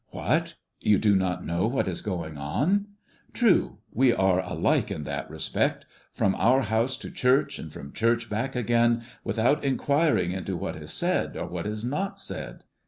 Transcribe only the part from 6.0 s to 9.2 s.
from our house to church, and from church back again,